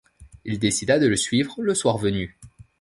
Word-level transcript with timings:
Il 0.45 0.57
décida 0.57 0.97
de 0.97 1.05
le 1.05 1.15
suivre 1.15 1.61
le 1.61 1.75
soir 1.75 1.99
venu. 1.99 2.39